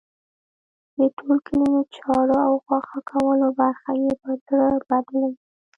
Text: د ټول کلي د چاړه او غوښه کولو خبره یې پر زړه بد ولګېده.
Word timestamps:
د 0.97 0.99
ټول 1.17 1.37
کلي 1.47 1.67
د 1.75 1.77
چاړه 1.95 2.39
او 2.47 2.53
غوښه 2.65 2.99
کولو 3.11 3.47
خبره 3.57 3.93
یې 4.03 4.11
پر 4.21 4.31
زړه 4.47 4.67
بد 4.87 5.05
ولګېده. 5.13 5.43